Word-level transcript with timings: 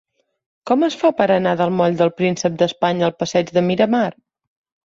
Com 0.69 0.85
es 0.87 0.97
fa 1.01 1.11
per 1.19 1.27
anar 1.35 1.51
del 1.59 1.75
moll 1.81 1.99
del 2.01 2.13
Príncep 2.21 2.57
d'Espanya 2.63 3.07
al 3.11 3.17
passeig 3.23 3.53
de 3.59 3.67
Miramar? 3.71 4.05